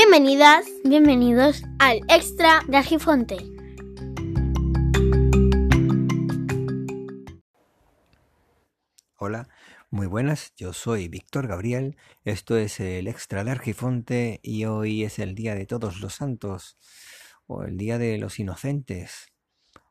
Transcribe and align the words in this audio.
Bienvenidas, 0.00 0.64
Bienvenidos 0.84 1.64
al 1.80 1.98
extra 2.08 2.62
de 2.68 2.76
Argifonte. 2.76 3.36
Hola, 9.16 9.48
muy 9.90 10.06
buenas, 10.06 10.54
yo 10.54 10.72
soy 10.72 11.08
Víctor 11.08 11.48
Gabriel, 11.48 11.96
esto 12.24 12.56
es 12.56 12.78
el 12.78 13.08
extra 13.08 13.42
de 13.42 13.50
Argifonte 13.50 14.38
y 14.44 14.66
hoy 14.66 15.02
es 15.02 15.18
el 15.18 15.34
Día 15.34 15.56
de 15.56 15.66
Todos 15.66 15.98
los 15.98 16.14
Santos, 16.14 16.78
o 17.48 17.64
el 17.64 17.76
Día 17.76 17.98
de 17.98 18.18
los 18.18 18.38
Inocentes, 18.38 19.32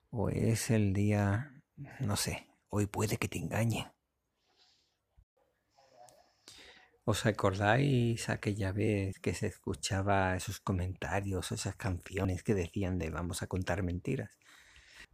o 0.10 0.30
es 0.30 0.72
el 0.72 0.94
día, 0.94 1.52
no 2.00 2.16
sé, 2.16 2.48
hoy 2.70 2.86
puede 2.86 3.18
que 3.18 3.28
te 3.28 3.40
engañe. 3.40 3.92
¿Os 7.12 7.26
acordáis 7.26 8.28
aquella 8.28 8.74
vez 8.74 9.18
que 9.20 9.34
se 9.34 9.48
escuchaba 9.48 10.36
esos 10.36 10.60
comentarios, 10.60 11.54
esas 11.54 11.78
canciones 11.78 12.44
que 12.44 12.54
decían 12.54 13.00
de 13.00 13.10
vamos 13.10 13.42
a 13.42 13.48
contar 13.48 13.82
mentiras? 13.82 14.32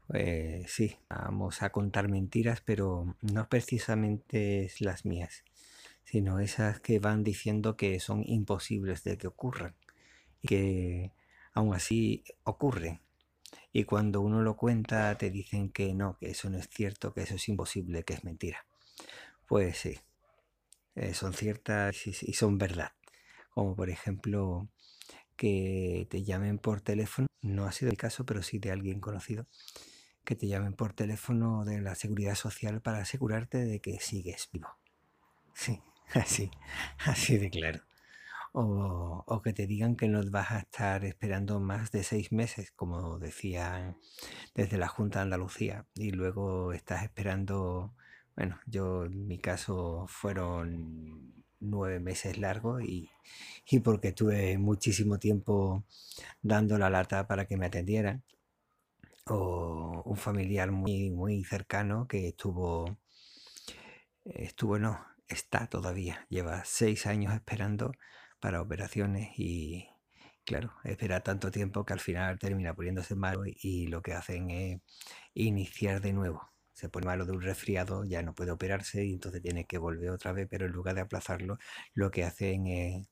Pues 0.07 0.71
sí, 0.71 0.97
vamos 1.07 1.61
a 1.61 1.69
contar 1.69 2.09
mentiras, 2.09 2.61
pero 2.61 3.15
no 3.21 3.47
precisamente 3.47 4.71
las 4.79 5.05
mías, 5.05 5.43
sino 6.03 6.39
esas 6.39 6.79
que 6.79 6.97
van 6.97 7.23
diciendo 7.23 7.77
que 7.77 7.99
son 7.99 8.23
imposibles 8.25 9.03
de 9.03 9.19
que 9.19 9.27
ocurran 9.27 9.75
y 10.41 10.47
que 10.47 11.11
aún 11.53 11.75
así 11.75 12.23
ocurren. 12.43 13.01
Y 13.71 13.83
cuando 13.83 14.21
uno 14.21 14.41
lo 14.41 14.57
cuenta 14.57 15.15
te 15.19 15.29
dicen 15.29 15.69
que 15.69 15.93
no, 15.93 16.17
que 16.17 16.31
eso 16.31 16.49
no 16.49 16.57
es 16.57 16.67
cierto, 16.69 17.13
que 17.13 17.21
eso 17.21 17.35
es 17.35 17.47
imposible, 17.49 18.03
que 18.03 18.15
es 18.15 18.23
mentira. 18.23 18.65
Pues 19.45 19.77
sí, 19.77 19.99
eh, 20.95 21.13
son 21.13 21.33
ciertas 21.33 22.07
y, 22.07 22.33
son 22.33 22.57
verdad. 22.57 22.93
Como 23.49 23.75
por 23.75 23.89
ejemplo 23.89 24.69
que 25.35 26.07
te 26.09 26.23
llamen 26.23 26.59
por 26.59 26.81
teléfono, 26.81 27.27
no 27.41 27.65
ha 27.65 27.71
sido 27.71 27.91
el 27.91 27.97
caso, 27.97 28.25
pero 28.25 28.43
sí 28.43 28.59
de 28.59 28.71
alguien 28.71 28.99
conocido, 28.99 29.47
que 30.23 30.35
te 30.35 30.47
llamen 30.47 30.73
por 30.73 30.93
teléfono 30.93 31.65
de 31.65 31.81
la 31.81 31.95
seguridad 31.95 32.35
social 32.35 32.81
para 32.81 32.99
asegurarte 32.99 33.59
de 33.59 33.79
que 33.81 33.99
sigues 33.99 34.49
vivo. 34.51 34.69
Sí, 35.53 35.81
así, 36.13 36.51
así 37.05 37.37
de 37.37 37.49
claro. 37.49 37.81
O, 38.55 39.23
o 39.25 39.41
que 39.41 39.51
te 39.51 39.65
digan 39.65 39.95
que 39.95 40.07
no 40.07 40.21
vas 40.29 40.51
a 40.51 40.59
estar 40.59 41.03
esperando 41.05 41.59
más 41.59 41.91
de 41.91 42.03
seis 42.03 42.31
meses, 42.31 42.71
como 42.71 43.17
decían 43.17 43.97
desde 44.53 44.77
la 44.77 44.87
Junta 44.87 45.19
de 45.19 45.23
Andalucía, 45.23 45.87
y 45.95 46.11
luego 46.11 46.73
estás 46.73 47.03
esperando, 47.03 47.95
bueno, 48.35 48.59
yo 48.65 49.05
en 49.05 49.27
mi 49.27 49.39
caso 49.39 50.05
fueron 50.07 51.33
nueve 51.59 51.99
meses 51.99 52.37
largos 52.37 52.83
y, 52.83 53.09
y 53.69 53.79
porque 53.79 54.11
tuve 54.11 54.57
muchísimo 54.57 55.19
tiempo 55.19 55.83
dando 56.41 56.77
la 56.77 56.89
lata 56.89 57.27
para 57.27 57.45
que 57.45 57.57
me 57.57 57.67
atendieran 57.67 58.23
o 59.25 60.01
un 60.05 60.17
familiar 60.17 60.71
muy, 60.71 61.09
muy 61.11 61.43
cercano 61.43 62.07
que 62.07 62.27
estuvo, 62.29 62.97
estuvo, 64.25 64.79
no, 64.79 65.05
está 65.27 65.67
todavía, 65.67 66.25
lleva 66.29 66.63
seis 66.65 67.05
años 67.07 67.33
esperando 67.33 67.93
para 68.39 68.61
operaciones 68.61 69.29
y, 69.37 69.87
claro, 70.45 70.73
espera 70.83 71.21
tanto 71.23 71.51
tiempo 71.51 71.85
que 71.85 71.93
al 71.93 71.99
final 71.99 72.39
termina 72.39 72.73
poniéndose 72.73 73.15
malo 73.15 73.43
y 73.45 73.87
lo 73.87 74.01
que 74.01 74.13
hacen 74.13 74.49
es 74.51 74.81
iniciar 75.33 76.01
de 76.01 76.13
nuevo. 76.13 76.52
Se 76.73 76.89
pone 76.89 77.05
malo 77.05 77.25
de 77.25 77.31
un 77.33 77.41
resfriado, 77.41 78.03
ya 78.05 78.23
no 78.23 78.33
puede 78.35 78.51
operarse 78.51 79.05
y 79.05 79.13
entonces 79.13 79.41
tiene 79.41 79.65
que 79.65 79.77
volver 79.77 80.09
otra 80.09 80.33
vez, 80.33 80.47
pero 80.49 80.65
en 80.65 80.71
lugar 80.71 80.95
de 80.95 81.01
aplazarlo, 81.01 81.57
lo 81.93 82.11
que 82.11 82.23
hacen 82.23 82.67
es 82.67 83.07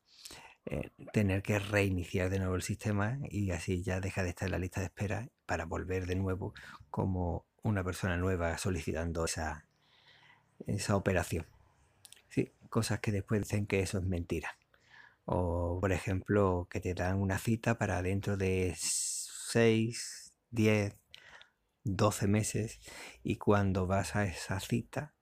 eh, 0.66 0.92
tener 1.12 1.42
que 1.42 1.60
reiniciar 1.60 2.30
de 2.30 2.40
nuevo 2.40 2.56
el 2.56 2.62
sistema 2.62 3.20
y 3.30 3.52
así 3.52 3.84
ya 3.84 4.00
deja 4.00 4.24
de 4.24 4.30
estar 4.30 4.48
en 4.48 4.52
la 4.52 4.60
lista 4.60 4.80
de 4.80 4.88
espera 4.88 5.28
para 5.46 5.66
volver 5.66 6.06
de 6.06 6.16
nuevo 6.16 6.54
como 6.90 7.46
una 7.64 7.84
persona 7.84 8.18
nueva 8.18 8.58
solicitando 8.58 9.26
esa, 9.26 9.66
esa 10.68 10.96
operación. 10.96 11.46
Sí, 12.30 12.54
cosas 12.70 13.00
que 13.00 13.12
después 13.12 13.42
dicen 13.42 13.68
que 13.68 13.82
eso 13.82 13.98
es 13.98 14.06
mentira. 14.06 14.58
O, 15.26 15.80
por 15.82 15.92
ejemplo, 15.92 16.68
que 16.70 16.80
te 16.80 16.94
dan 16.94 17.18
una 17.22 17.38
cita 17.40 17.78
para 17.78 18.02
dentro 18.02 18.38
de 18.38 18.74
6, 18.78 20.34
10, 20.52 20.96
12 21.84 22.28
meses 22.28 22.80
y 23.24 23.38
cuando 23.38 23.88
vas 23.88 24.16
a 24.16 24.26
esa 24.26 24.60
cita, 24.60 25.14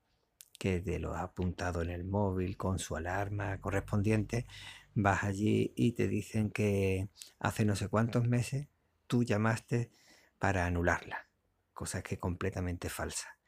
que 0.59 0.81
te 0.81 0.99
lo 0.99 1.15
ha 1.15 1.21
apuntado 1.21 1.81
en 1.81 1.89
el 1.89 2.03
móvil 2.03 2.57
con 2.57 2.79
su 2.79 2.97
alarma 2.97 3.61
correspondiente, 3.61 4.45
vas 4.93 5.23
allí 5.23 5.73
y 5.75 5.93
te 5.93 6.07
dicen 6.07 6.51
que 6.51 7.09
hace 7.39 7.63
no 7.63 7.75
sé 7.75 7.87
cuántos 7.87 8.27
meses 8.27 8.67
tú 9.07 9.23
llamaste 9.23 9.89
para 10.37 10.65
anularla, 10.65 11.29
cosa 11.73 12.03
que 12.03 12.15
es 12.15 12.21
completamente 12.21 12.89
falsa. 12.89 13.39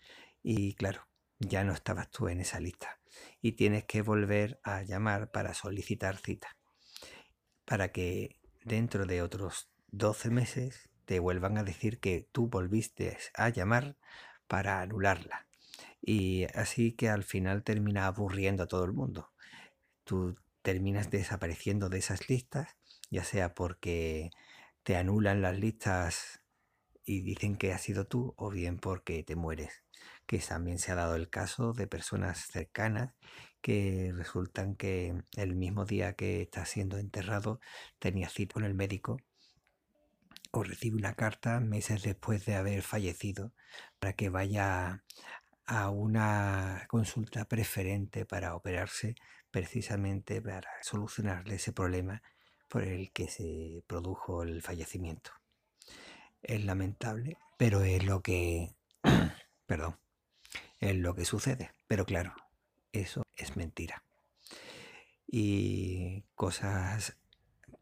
Y 0.41 0.73
claro, 0.75 1.07
ya 1.39 1.63
no 1.63 1.73
estabas 1.73 2.09
tú 2.11 2.29
en 2.29 2.39
esa 2.39 2.59
lista 2.59 2.99
y 3.41 3.53
tienes 3.53 3.83
que 3.85 4.01
volver 4.01 4.59
a 4.63 4.83
llamar 4.83 5.31
para 5.31 5.53
solicitar 5.53 6.17
cita, 6.17 6.57
para 7.65 7.91
que 7.91 8.39
dentro 8.63 9.05
de 9.05 9.21
otros 9.21 9.69
12 9.91 10.29
meses 10.29 10.90
te 11.11 11.19
vuelvan 11.19 11.57
a 11.57 11.65
decir 11.65 11.99
que 11.99 12.29
tú 12.31 12.47
volviste 12.47 13.17
a 13.33 13.49
llamar 13.49 13.97
para 14.47 14.79
anularla. 14.79 15.45
Y 16.01 16.45
así 16.55 16.93
que 16.93 17.09
al 17.09 17.25
final 17.25 17.63
termina 17.63 18.07
aburriendo 18.07 18.63
a 18.63 18.67
todo 18.67 18.85
el 18.85 18.93
mundo. 18.93 19.29
Tú 20.05 20.37
terminas 20.61 21.11
desapareciendo 21.11 21.89
de 21.89 21.97
esas 21.97 22.29
listas, 22.29 22.77
ya 23.09 23.25
sea 23.25 23.53
porque 23.53 24.29
te 24.83 24.95
anulan 24.95 25.41
las 25.41 25.59
listas 25.59 26.39
y 27.03 27.19
dicen 27.19 27.57
que 27.57 27.73
has 27.73 27.81
sido 27.81 28.07
tú, 28.07 28.33
o 28.37 28.49
bien 28.49 28.77
porque 28.77 29.21
te 29.23 29.35
mueres. 29.35 29.83
Que 30.25 30.39
también 30.39 30.79
se 30.79 30.93
ha 30.93 30.95
dado 30.95 31.17
el 31.17 31.29
caso 31.29 31.73
de 31.73 31.87
personas 31.87 32.47
cercanas 32.47 33.15
que 33.59 34.13
resultan 34.15 34.75
que 34.77 35.13
el 35.35 35.55
mismo 35.57 35.83
día 35.83 36.13
que 36.13 36.41
está 36.41 36.65
siendo 36.65 36.97
enterrado 36.97 37.59
tenía 37.99 38.29
cita 38.29 38.53
con 38.53 38.63
el 38.63 38.75
médico 38.75 39.17
o 40.51 40.63
recibe 40.63 40.97
una 40.97 41.15
carta 41.15 41.59
meses 41.59 42.03
después 42.03 42.45
de 42.45 42.55
haber 42.55 42.81
fallecido 42.81 43.53
para 43.99 44.13
que 44.13 44.29
vaya 44.29 45.03
a 45.65 45.89
una 45.89 46.85
consulta 46.89 47.45
preferente 47.45 48.25
para 48.25 48.55
operarse 48.55 49.15
precisamente 49.51 50.41
para 50.41 50.69
solucionarle 50.81 51.55
ese 51.55 51.73
problema 51.73 52.21
por 52.67 52.83
el 52.83 53.11
que 53.11 53.27
se 53.27 53.83
produjo 53.85 54.43
el 54.43 54.61
fallecimiento. 54.61 55.31
Es 56.41 56.63
lamentable, 56.63 57.37
pero 57.57 57.83
es 57.83 58.03
lo 58.05 58.21
que, 58.21 58.75
perdón, 59.65 59.99
es 60.79 60.95
lo 60.95 61.13
que 61.13 61.25
sucede. 61.25 61.71
Pero 61.87 62.05
claro, 62.05 62.33
eso 62.93 63.23
es 63.35 63.57
mentira. 63.57 64.03
Y 65.27 66.23
cosas, 66.35 67.17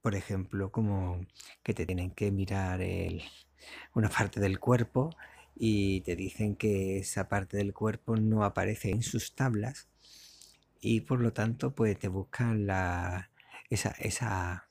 por 0.01 0.15
ejemplo, 0.15 0.71
como 0.71 1.25
que 1.63 1.73
te 1.73 1.85
tienen 1.85 2.11
que 2.11 2.31
mirar 2.31 2.81
una 3.93 4.09
parte 4.09 4.39
del 4.39 4.59
cuerpo 4.59 5.09
y 5.55 6.01
te 6.01 6.15
dicen 6.15 6.55
que 6.55 6.99
esa 6.99 7.27
parte 7.29 7.57
del 7.57 7.73
cuerpo 7.73 8.15
no 8.15 8.43
aparece 8.43 8.91
en 8.91 9.03
sus 9.03 9.35
tablas 9.35 9.89
y 10.81 11.01
por 11.01 11.19
lo 11.19 11.33
tanto 11.33 11.75
pues 11.75 11.99
te 11.99 12.07
buscan 12.07 12.65
la, 12.65 13.29
esa, 13.69 13.91
esa, 13.99 14.68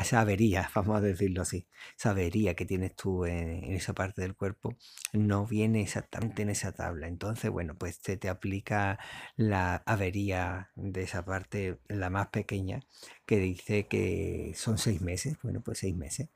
esa 0.00 0.20
avería, 0.20 0.70
vamos 0.74 0.96
a 0.96 1.00
decirlo 1.00 1.42
así, 1.42 1.66
esa 1.98 2.10
avería 2.10 2.54
que 2.54 2.64
tienes 2.64 2.96
tú 2.96 3.26
en, 3.26 3.64
esa 3.72 3.92
parte 3.92 4.22
del 4.22 4.34
cuerpo 4.34 4.76
no 5.12 5.46
viene 5.46 5.82
exactamente 5.82 6.42
en 6.42 6.50
esa 6.50 6.72
tabla. 6.72 7.08
Entonces, 7.08 7.50
bueno, 7.50 7.76
pues 7.76 8.00
te, 8.00 8.16
te 8.16 8.28
aplica 8.28 8.98
la 9.36 9.76
avería 9.86 10.70
de 10.76 11.02
esa 11.02 11.24
parte, 11.24 11.78
la 11.88 12.10
más 12.10 12.28
pequeña, 12.28 12.80
que 13.26 13.38
dice 13.38 13.86
que 13.86 14.52
son 14.56 14.78
seis 14.78 15.00
meses. 15.02 15.36
Bueno, 15.42 15.60
pues 15.62 15.78
seis 15.78 15.94
meses. 15.94 16.28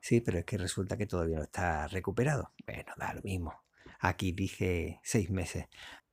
Sí, 0.00 0.20
pero 0.20 0.38
es 0.38 0.44
que 0.44 0.58
resulta 0.58 0.96
que 0.96 1.06
todavía 1.06 1.38
no 1.38 1.44
está 1.44 1.86
recuperado. 1.88 2.52
Bueno, 2.66 2.92
da 2.96 3.14
lo 3.14 3.22
mismo. 3.22 3.54
Aquí 4.00 4.32
dice 4.32 5.00
seis 5.02 5.30
meses. 5.30 5.66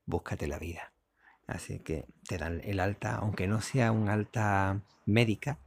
Búscate 0.05 0.47
la 0.47 0.59
vida. 0.59 0.93
Así 1.47 1.79
que 1.79 2.05
te 2.27 2.37
dan 2.37 2.61
el 2.63 2.79
alta, 2.79 3.15
aunque 3.17 3.47
no 3.47 3.61
sea 3.61 3.91
un 3.91 4.09
alta 4.09 4.81
médica, 5.05 5.59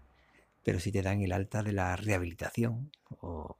pero 0.69 0.81
sí 0.81 0.93
te 0.93 1.01
dan 1.01 1.23
el 1.23 1.33
alta 1.33 1.63
de 1.63 1.73
la 1.73 1.97
rehabilitación 1.97 2.93
o, 3.09 3.57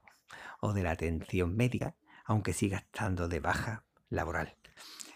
de 0.75 0.83
la 0.83 0.91
atención 0.91 1.55
médica, 1.55 1.95
aunque 2.23 2.53
sigas 2.53 2.83
estando 2.83 3.27
de 3.27 3.39
baja 3.39 3.83
laboral. 4.11 4.55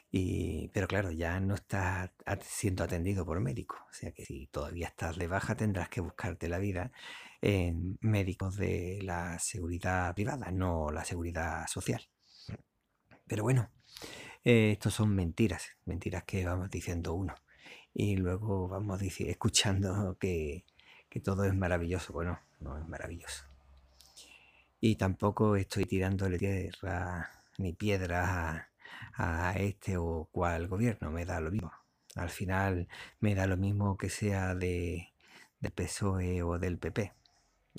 Y, 0.10 0.70
pero 0.70 0.88
claro, 0.88 1.12
ya 1.12 1.40
no 1.40 1.54
estás 1.54 2.10
siendo 2.42 2.84
atendido 2.84 3.28
por 3.28 3.40
médico. 3.42 3.76
O 3.92 3.94
sea 3.94 4.12
que 4.12 4.26
si 4.26 4.48
todavía 4.48 4.88
estás 4.88 5.18
de 5.18 5.28
baja 5.28 5.56
tendrás 5.56 5.88
que 5.90 6.02
buscarte 6.02 6.50
la 6.50 6.58
vida 6.58 6.92
en 7.44 8.00
médicos 8.02 8.58
de 8.58 8.98
la 9.04 9.38
seguridad 9.38 10.16
privada, 10.16 10.50
no 10.50 10.90
la 10.90 11.06
seguridad 11.06 11.68
social. 11.68 12.02
Pero 13.28 13.44
bueno, 13.44 13.70
eh, 14.44 14.72
estos 14.72 14.96
son 14.96 15.14
mentiras, 15.14 15.78
mentiras 15.86 16.24
que 16.24 16.44
vamos 16.44 16.72
diciendo 16.72 17.14
uno. 17.14 17.36
Y 17.94 18.16
luego 18.16 18.68
vamos 18.68 19.00
escuchando 19.04 20.18
que, 20.20 20.66
que 21.14 21.20
todo 21.20 21.44
es 21.44 21.54
maravilloso. 21.54 22.12
Bueno, 22.12 22.40
no 22.60 22.76
es 22.76 22.88
maravilloso. 22.88 23.44
Y 24.82 24.96
tampoco 24.96 25.56
estoy 25.56 25.86
tirándole 25.86 26.40
tierra 26.40 27.30
ni 27.60 27.74
piedras 27.74 28.66
a, 29.16 29.54
este 29.56 29.96
o 29.98 30.28
cual 30.32 30.68
gobierno, 30.68 31.12
me 31.12 31.24
da 31.24 31.40
lo 31.40 31.52
mismo. 31.52 31.72
Al 32.16 32.32
final 32.32 32.88
me 33.20 33.36
da 33.36 33.46
lo 33.46 33.58
mismo 33.58 33.96
que 33.96 34.10
sea 34.10 34.56
de, 34.56 35.10
del 35.60 35.72
PSOE 35.72 36.42
o 36.42 36.58
del 36.58 36.80
PP. 36.80 37.14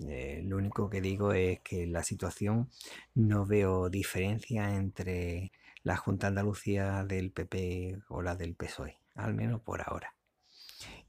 Eh, 0.07 0.43
lo 0.45 0.57
único 0.57 0.89
que 0.89 1.01
digo 1.01 1.33
es 1.33 1.59
que 1.61 1.89
la 1.89 2.05
situación 2.05 2.71
no 3.15 3.47
veo 3.47 3.91
diferencia 3.91 4.77
entre 4.77 5.51
la 5.83 5.97
Junta 5.97 6.29
Andalucía 6.29 7.03
del 7.05 7.33
PP 7.33 7.99
o 8.09 8.23
la 8.23 8.37
del 8.37 8.55
PSOE, 8.55 8.97
al 9.17 9.35
menos 9.35 9.61
por 9.61 9.83
ahora. 9.83 10.15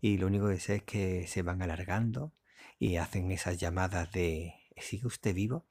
Y 0.05 0.19
lo 0.19 0.27
único 0.27 0.49
que 0.49 0.59
sé 0.59 0.75
es 0.75 0.83
que 0.83 1.25
se 1.25 1.41
van 1.41 1.63
alargando 1.63 2.31
y 2.77 2.97
hacen 2.97 3.31
esas 3.31 3.57
llamadas 3.57 4.11
de 4.11 4.53
¿sigue 4.77 5.07
usted 5.07 5.33
vivo? 5.33 5.65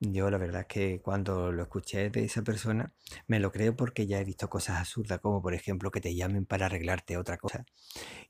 Yo 0.00 0.28
la 0.28 0.38
verdad 0.38 0.62
es 0.62 0.66
que 0.66 1.00
cuando 1.00 1.52
lo 1.52 1.62
escuché 1.62 2.10
de 2.10 2.24
esa 2.24 2.42
persona 2.42 2.92
me 3.28 3.38
lo 3.38 3.52
creo 3.52 3.76
porque 3.76 4.08
ya 4.08 4.18
he 4.18 4.24
visto 4.24 4.50
cosas 4.50 4.78
absurdas 4.80 5.20
como 5.20 5.40
por 5.40 5.54
ejemplo 5.54 5.92
que 5.92 6.00
te 6.00 6.16
llamen 6.16 6.46
para 6.46 6.66
arreglarte 6.66 7.16
otra 7.16 7.36
cosa 7.38 7.64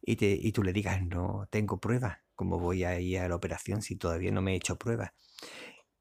y, 0.02 0.16
te, 0.16 0.26
y 0.30 0.52
tú 0.52 0.62
le 0.62 0.74
digas 0.74 1.02
no 1.02 1.48
tengo 1.50 1.80
pruebas, 1.80 2.18
¿cómo 2.34 2.58
voy 2.58 2.84
a 2.84 3.00
ir 3.00 3.20
a 3.20 3.30
la 3.30 3.36
operación 3.36 3.80
si 3.80 3.96
todavía 3.96 4.30
no 4.30 4.42
me 4.42 4.52
he 4.52 4.56
hecho 4.56 4.76
pruebas? 4.76 5.12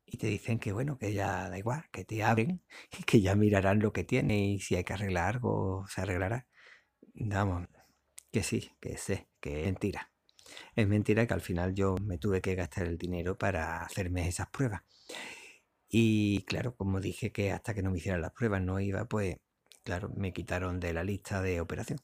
Y 0.06 0.18
te 0.18 0.28
dicen 0.28 0.60
que 0.60 0.74
bueno, 0.74 0.98
que 0.98 1.14
ya 1.14 1.50
da 1.50 1.58
igual, 1.58 1.86
que 1.94 2.04
te 2.04 2.24
abren 2.24 2.62
y 3.00 3.04
que 3.04 3.22
ya 3.22 3.36
mirarán 3.36 3.80
lo 3.80 3.94
que 3.94 4.04
tiene 4.04 4.48
y 4.50 4.60
si 4.60 4.76
hay 4.76 4.84
que 4.84 4.94
arreglar 4.94 5.36
algo 5.36 5.86
se 5.88 6.02
arreglará. 6.02 6.48
Vamos, 7.16 7.68
que 8.38 8.44
sí, 8.44 8.72
que 8.80 8.98
sé, 8.98 9.28
que 9.42 9.62
es 9.62 9.66
mentira. 9.66 10.12
Es 10.76 10.88
mentira 10.88 11.26
que 11.26 11.34
al 11.34 11.42
final 11.42 11.74
yo 11.74 11.96
me 12.04 12.20
tuve 12.20 12.40
que 12.40 12.54
gastar 12.54 12.86
el 12.86 12.98
dinero 13.00 13.36
para 13.36 13.82
hacerme 13.82 14.28
esas 14.28 14.48
pruebas. 14.50 14.84
Y 15.90 16.44
claro, 16.44 16.76
como 16.76 17.00
dije 17.00 17.32
que 17.32 17.52
hasta 17.52 17.74
que 17.74 17.82
no 17.82 17.90
me 17.92 17.98
hicieran 17.98 18.22
las 18.22 18.34
pruebas 18.34 18.62
no 18.62 18.80
iba, 18.80 19.06
pues 19.06 19.38
claro, 19.84 20.10
me 20.16 20.34
quitaron 20.34 20.80
de 20.80 20.94
la 20.94 21.04
lista 21.04 21.42
de 21.42 21.62
operación. 21.62 22.00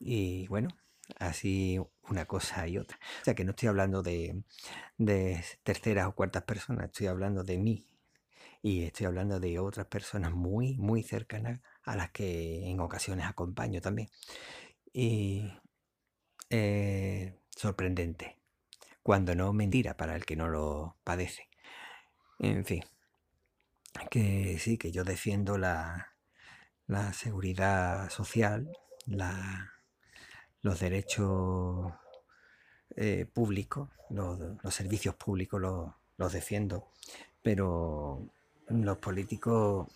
Y 0.00 0.46
bueno, 0.48 0.68
así 1.18 1.80
una 2.10 2.26
cosa 2.26 2.68
y 2.68 2.78
otra. 2.78 2.98
O 3.22 3.24
sea 3.24 3.34
que 3.34 3.44
no 3.44 3.52
estoy 3.52 3.68
hablando 3.68 4.02
de, 4.02 4.44
de 4.98 5.44
terceras 5.62 6.08
o 6.08 6.14
cuartas 6.14 6.44
personas, 6.44 6.86
estoy 6.86 7.06
hablando 7.06 7.44
de 7.44 7.58
mí. 7.58 7.86
Y 8.62 8.84
estoy 8.84 9.06
hablando 9.06 9.40
de 9.40 9.58
otras 9.58 9.86
personas 9.86 10.32
muy, 10.32 10.76
muy 10.78 11.02
cercanas 11.02 11.60
a 11.84 11.96
las 11.96 12.10
que 12.12 12.68
en 12.70 12.80
ocasiones 12.80 13.26
acompaño 13.26 13.80
también. 13.80 14.10
Y 14.92 15.44
eh, 16.50 17.38
sorprendente. 17.56 18.36
Cuando 19.02 19.34
no 19.34 19.52
mentira 19.52 19.96
para 19.96 20.14
el 20.14 20.24
que 20.24 20.36
no 20.36 20.48
lo 20.48 20.96
padece. 21.04 21.48
En 22.38 22.64
fin 22.64 22.84
que 24.10 24.58
sí, 24.58 24.78
que 24.78 24.92
yo 24.92 25.04
defiendo 25.04 25.58
la, 25.58 26.14
la 26.86 27.12
seguridad 27.12 28.08
social, 28.10 28.70
los 30.62 30.80
derechos 30.80 31.92
eh, 32.96 33.26
públicos, 33.32 33.90
los, 34.10 34.38
servicios 34.74 35.14
públicos 35.16 35.60
los 36.16 36.32
defiendo, 36.32 36.88
pero 37.42 38.28
los 38.68 38.98
políticos 38.98 39.88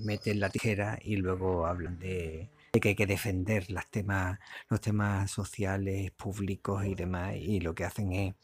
meten 0.00 0.40
la 0.40 0.50
tijera 0.50 0.98
y 1.02 1.16
luego 1.16 1.66
hablan 1.66 1.98
de, 1.98 2.50
de, 2.72 2.80
que 2.80 2.90
hay 2.90 2.94
que 2.94 3.06
defender 3.06 3.70
las 3.70 3.90
temas, 3.90 4.38
los 4.68 4.80
temas 4.80 5.30
sociales, 5.30 6.10
públicos 6.12 6.84
y 6.84 6.94
demás, 6.94 7.36
y 7.36 7.60
lo 7.60 7.74
que 7.74 7.84
hacen 7.84 8.12
es 8.12 8.34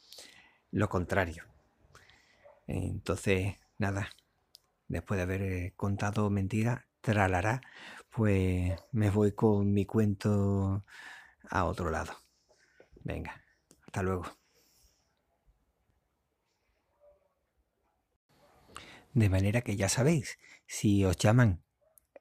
lo 0.71 0.89
contrario. 0.89 1.45
Entonces, 2.67 3.57
nada, 3.79 4.11
después 4.89 5.19
de 5.19 5.23
haber 5.23 5.75
contado 5.75 6.31
mentiras, 6.31 6.85
tralará, 7.01 7.61
pues 8.11 8.75
me 8.93 9.11
voy 9.11 9.33
con 9.33 9.73
mi 9.73 9.87
cuento 9.87 10.85
a 11.49 11.65
otro 11.65 11.91
lado. 11.91 12.13
Venga, 13.05 13.45
hasta 13.87 14.03
luego. 14.03 14.25
De 19.15 19.31
manera 19.31 19.63
que 19.63 19.77
ya 19.77 19.89
sabéis, 19.89 20.39
si 20.67 21.05
os 21.05 21.17
llaman 21.17 21.63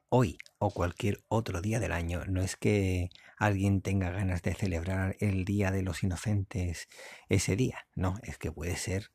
hoy 0.08 0.38
o 0.66 0.70
cualquier 0.70 1.22
otro 1.28 1.60
día 1.60 1.78
del 1.78 1.92
año, 1.92 2.24
no 2.26 2.42
es 2.42 2.56
que 2.56 3.10
alguien 3.38 3.82
tenga 3.82 4.10
ganas 4.10 4.42
de 4.42 4.54
celebrar 4.54 5.16
el 5.20 5.44
Día 5.44 5.70
de 5.70 5.82
los 5.82 6.02
Inocentes 6.02 6.88
ese 7.28 7.54
día, 7.54 7.86
no, 7.94 8.18
es 8.24 8.36
que 8.38 8.50
puede 8.50 8.76
ser 8.76 9.12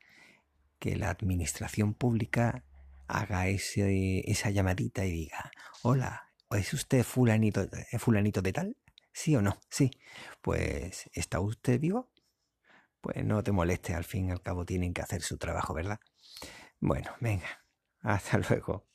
que 0.79 0.95
la 0.95 1.09
administración 1.09 1.93
pública 1.93 2.63
haga 3.07 3.47
ese, 3.49 4.29
esa 4.31 4.49
llamadita 4.49 5.05
y 5.05 5.11
diga, 5.11 5.51
hola, 5.83 6.29
¿es 6.51 6.73
usted 6.73 7.03
fulanito, 7.03 7.63
eh, 7.63 7.99
fulanito 7.99 8.41
de 8.41 8.53
tal? 8.53 8.77
¿Sí 9.11 9.35
o 9.35 9.41
no? 9.41 9.59
Sí. 9.69 9.91
Pues, 10.41 11.09
¿está 11.13 11.41
usted 11.41 11.79
vivo? 11.79 12.09
Pues 13.01 13.25
no 13.25 13.43
te 13.43 13.51
moleste, 13.51 13.93
al 13.93 14.05
fin 14.05 14.29
y 14.29 14.31
al 14.31 14.41
cabo 14.41 14.65
tienen 14.65 14.93
que 14.93 15.01
hacer 15.01 15.21
su 15.21 15.37
trabajo, 15.37 15.73
¿verdad? 15.73 15.99
Bueno, 16.79 17.11
venga, 17.19 17.65
hasta 18.01 18.37
luego. 18.37 18.90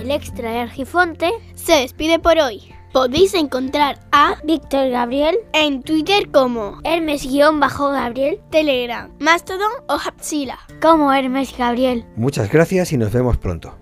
El 0.00 0.10
extra 0.10 0.50
de 0.50 0.58
Argifonte 0.60 1.30
se 1.54 1.74
despide 1.74 2.18
por 2.18 2.38
hoy. 2.38 2.72
Podéis 2.90 3.34
encontrar 3.34 4.00
a 4.12 4.36
Víctor 4.44 4.88
Gabriel 4.88 5.36
en 5.52 5.82
Twitter 5.82 6.30
como 6.30 6.80
Hermes-Gabriel, 6.84 8.40
Telegram, 8.50 9.10
Mastodon 9.18 9.70
o 9.88 9.92
Hapsila 9.92 10.58
como 10.80 11.12
Hermes 11.12 11.54
Gabriel. 11.56 12.06
Muchas 12.16 12.50
gracias 12.50 12.92
y 12.92 12.96
nos 12.96 13.12
vemos 13.12 13.36
pronto. 13.36 13.79